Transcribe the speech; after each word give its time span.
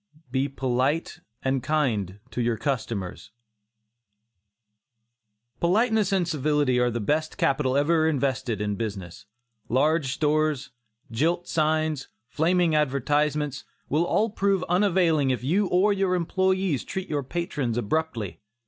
BE 0.31 0.49
POLITE 0.49 1.19
AND 1.43 1.61
KIND 1.61 2.17
TO 2.31 2.41
YOUR 2.41 2.57
CUSTOMERS. 2.57 3.29
Politeness 5.59 6.11
and 6.11 6.27
civility 6.27 6.79
are 6.79 6.89
the 6.89 6.99
best 6.99 7.37
capital 7.37 7.77
ever 7.77 8.09
invested 8.09 8.61
in 8.61 8.73
business. 8.77 9.27
Large 9.69 10.11
stores, 10.13 10.71
gilt 11.11 11.47
signs, 11.47 12.07
flaming 12.27 12.73
advertisements, 12.73 13.63
will 13.89 14.03
all 14.07 14.31
prove 14.31 14.63
unavailing 14.63 15.29
if 15.29 15.43
you 15.43 15.67
or 15.67 15.93
your 15.93 16.15
employees 16.15 16.83
treat 16.83 17.07
your 17.07 17.21
patrons 17.21 17.77
abruptly. 17.77 18.39